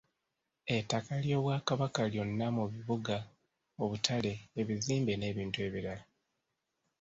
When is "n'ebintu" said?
5.17-5.57